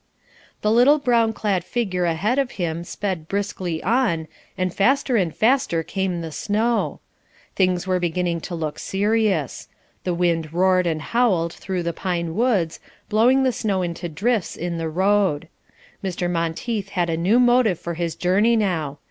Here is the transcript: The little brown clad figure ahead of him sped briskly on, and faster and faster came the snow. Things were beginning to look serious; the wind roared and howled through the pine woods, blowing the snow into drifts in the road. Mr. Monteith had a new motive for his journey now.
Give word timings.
The 0.63 0.71
little 0.71 0.97
brown 0.97 1.31
clad 1.31 1.63
figure 1.63 2.05
ahead 2.05 2.39
of 2.39 2.53
him 2.53 2.83
sped 2.83 3.27
briskly 3.27 3.83
on, 3.83 4.27
and 4.57 4.73
faster 4.73 5.15
and 5.15 5.31
faster 5.31 5.83
came 5.83 6.21
the 6.21 6.31
snow. 6.31 7.01
Things 7.55 7.85
were 7.85 7.99
beginning 7.99 8.41
to 8.49 8.55
look 8.55 8.79
serious; 8.79 9.67
the 10.03 10.15
wind 10.15 10.51
roared 10.53 10.87
and 10.87 11.03
howled 11.03 11.53
through 11.53 11.83
the 11.83 11.93
pine 11.93 12.33
woods, 12.33 12.79
blowing 13.09 13.43
the 13.43 13.51
snow 13.53 13.83
into 13.83 14.09
drifts 14.09 14.55
in 14.55 14.79
the 14.79 14.89
road. 14.89 15.49
Mr. 16.03 16.27
Monteith 16.27 16.89
had 16.89 17.07
a 17.11 17.15
new 17.15 17.39
motive 17.39 17.79
for 17.79 17.93
his 17.93 18.15
journey 18.15 18.55
now. 18.55 18.97